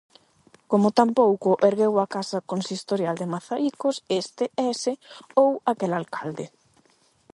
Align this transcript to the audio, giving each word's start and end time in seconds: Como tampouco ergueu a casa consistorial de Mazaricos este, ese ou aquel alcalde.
Como 0.71 0.87
tampouco 0.99 1.49
ergueu 1.69 1.93
a 1.99 2.05
casa 2.15 2.45
consistorial 2.51 3.15
de 3.17 3.29
Mazaricos 3.33 3.95
este, 4.21 4.45
ese 4.73 4.93
ou 5.41 5.49
aquel 5.71 5.91
alcalde. 6.01 6.45